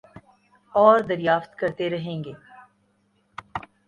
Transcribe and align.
اوردریافت 0.73 1.55
کرتے 1.55 1.89
رہیں 1.89 2.23
گے 2.23 2.33